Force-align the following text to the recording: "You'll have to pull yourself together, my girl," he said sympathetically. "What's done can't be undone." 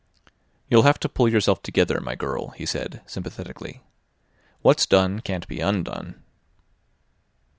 "You'll 0.67 0.81
have 0.81 0.99
to 1.01 1.07
pull 1.07 1.29
yourself 1.29 1.61
together, 1.61 2.01
my 2.01 2.15
girl," 2.15 2.47
he 2.57 2.65
said 2.65 3.01
sympathetically. 3.05 3.83
"What's 4.63 4.87
done 4.87 5.19
can't 5.19 5.47
be 5.47 5.59
undone." 5.59 6.23